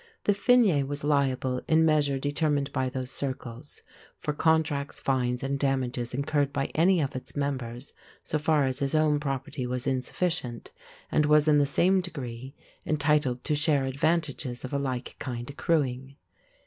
[0.23, 3.83] The fine was liable, in measure determined by those circles,
[4.17, 7.93] for contracts, fines, and damages incurred by any of its members
[8.23, 10.71] so far as his own property was insufficient,
[11.11, 16.15] and was in the same degree entitled to share advantages of a like kind accruing.